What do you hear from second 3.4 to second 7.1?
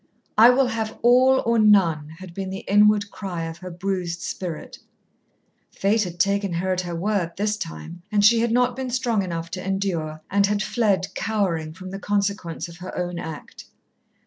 of her bruised spirit. Fate had taken her at her